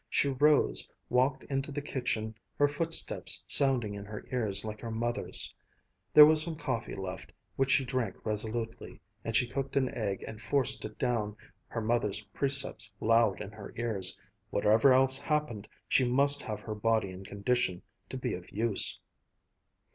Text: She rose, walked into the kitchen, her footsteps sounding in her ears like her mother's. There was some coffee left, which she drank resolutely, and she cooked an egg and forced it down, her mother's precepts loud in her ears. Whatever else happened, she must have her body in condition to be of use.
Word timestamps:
She 0.09 0.29
rose, 0.29 0.89
walked 1.09 1.43
into 1.43 1.71
the 1.71 1.79
kitchen, 1.83 2.33
her 2.57 2.67
footsteps 2.67 3.45
sounding 3.47 3.93
in 3.93 4.03
her 4.03 4.25
ears 4.31 4.65
like 4.65 4.81
her 4.81 4.89
mother's. 4.89 5.53
There 6.11 6.25
was 6.25 6.41
some 6.41 6.55
coffee 6.55 6.95
left, 6.95 7.31
which 7.55 7.69
she 7.69 7.85
drank 7.85 8.15
resolutely, 8.25 8.99
and 9.23 9.35
she 9.35 9.45
cooked 9.45 9.75
an 9.75 9.93
egg 9.93 10.23
and 10.25 10.41
forced 10.41 10.83
it 10.85 10.97
down, 10.97 11.35
her 11.67 11.81
mother's 11.81 12.21
precepts 12.33 12.91
loud 12.99 13.41
in 13.41 13.51
her 13.51 13.75
ears. 13.77 14.17
Whatever 14.49 14.91
else 14.91 15.19
happened, 15.19 15.67
she 15.87 16.03
must 16.03 16.41
have 16.41 16.61
her 16.61 16.73
body 16.73 17.11
in 17.11 17.23
condition 17.23 17.83
to 18.09 18.17
be 18.17 18.33
of 18.33 18.49
use. 18.51 18.99